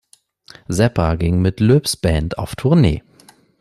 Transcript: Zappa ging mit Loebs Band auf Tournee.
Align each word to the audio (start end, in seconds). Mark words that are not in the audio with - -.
Zappa 0.67 1.13
ging 1.13 1.43
mit 1.43 1.59
Loebs 1.59 1.95
Band 1.95 2.39
auf 2.39 2.55
Tournee. 2.55 3.03